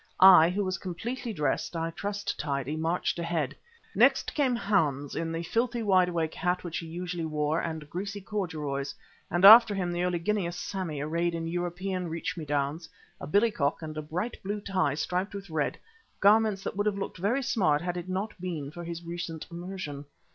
I, 0.19 0.49
who 0.49 0.63
was 0.63 0.79
completely 0.79 1.31
dressed, 1.31 1.75
and 1.75 1.83
I 1.85 1.91
trust 1.91 2.39
tidy, 2.39 2.75
marched 2.75 3.19
ahead. 3.19 3.55
Next 3.93 4.33
came 4.33 4.55
Hans 4.55 5.13
in 5.15 5.31
the 5.31 5.43
filthy 5.43 5.83
wide 5.83 6.09
awake 6.09 6.33
hat 6.33 6.63
which 6.63 6.79
he 6.79 6.87
usually 6.87 7.23
wore 7.23 7.61
and 7.61 7.87
greasy 7.87 8.19
corduroys 8.19 8.95
and 9.29 9.45
after 9.45 9.75
him 9.75 9.91
the 9.91 10.03
oleaginous 10.03 10.55
Sammy 10.57 11.01
arrayed 11.01 11.35
in 11.35 11.45
European 11.45 12.07
reach 12.07 12.35
me 12.35 12.45
downs, 12.45 12.89
a 13.19 13.27
billy 13.27 13.51
cock 13.51 13.83
and 13.83 13.95
a 13.95 14.01
bright 14.01 14.41
blue 14.41 14.59
tie 14.59 14.95
striped 14.95 15.35
with 15.35 15.51
red, 15.51 15.77
garments 16.19 16.63
that 16.63 16.75
would 16.75 16.87
have 16.87 16.97
looked 16.97 17.17
very 17.19 17.43
smart 17.43 17.79
had 17.83 17.95
it 17.95 18.09
not 18.09 18.33
been 18.41 18.71
for 18.71 18.83
his 18.83 19.03
recent 19.03 19.45
immersion. 19.51 20.05